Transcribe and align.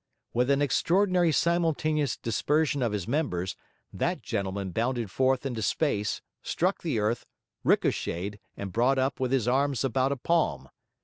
With 0.33 0.49
an 0.49 0.63
extraordinary 0.63 1.31
simultaneous 1.31 2.17
dispersion 2.17 2.81
of 2.81 2.91
his 2.91 3.07
members, 3.07 3.55
that 3.93 4.23
gentleman 4.23 4.71
bounded 4.71 5.11
forth 5.11 5.45
into 5.45 5.61
space, 5.61 6.23
struck 6.41 6.81
the 6.81 6.97
earth, 6.97 7.27
ricocheted, 7.63 8.39
and 8.57 8.71
brought 8.73 8.97
up 8.97 9.19
with 9.19 9.31
his 9.31 9.47
arms 9.47 9.83
about 9.83 10.11
a 10.11 10.17
palm. 10.17 10.69